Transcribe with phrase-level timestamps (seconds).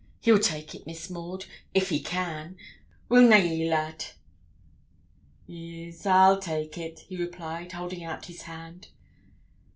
[0.21, 1.45] He'll take it, Miss Maud,
[1.75, 2.57] if he can;
[3.07, 4.03] wi' na ye, lad?'
[5.47, 8.87] 'E'es, I'll take it,' he replied, holding out his hand.